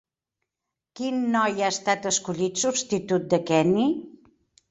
[0.99, 3.85] Quin noi ha estat escollit substitut de Kenny?